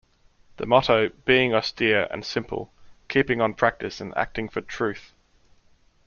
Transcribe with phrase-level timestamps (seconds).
[0.57, 2.73] The motto Being austere and simple,
[3.07, 5.13] keeping on practice and acting for truth.